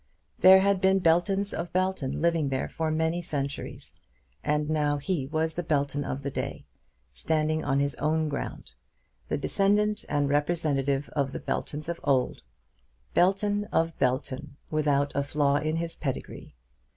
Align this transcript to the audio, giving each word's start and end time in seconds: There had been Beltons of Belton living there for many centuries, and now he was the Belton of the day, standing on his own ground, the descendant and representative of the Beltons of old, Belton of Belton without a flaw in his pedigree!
There 0.39 0.61
had 0.61 0.81
been 0.81 0.97
Beltons 0.97 1.53
of 1.53 1.71
Belton 1.73 2.23
living 2.23 2.49
there 2.49 2.67
for 2.67 2.89
many 2.89 3.21
centuries, 3.21 3.93
and 4.43 4.67
now 4.67 4.97
he 4.97 5.27
was 5.27 5.53
the 5.53 5.61
Belton 5.61 6.03
of 6.03 6.23
the 6.23 6.31
day, 6.31 6.65
standing 7.13 7.63
on 7.63 7.79
his 7.79 7.93
own 7.97 8.27
ground, 8.27 8.71
the 9.29 9.37
descendant 9.37 10.03
and 10.09 10.27
representative 10.27 11.07
of 11.09 11.33
the 11.33 11.39
Beltons 11.39 11.87
of 11.87 11.99
old, 12.03 12.41
Belton 13.13 13.65
of 13.65 13.95
Belton 13.99 14.57
without 14.71 15.11
a 15.13 15.21
flaw 15.21 15.57
in 15.57 15.75
his 15.75 15.93
pedigree! 15.93 16.55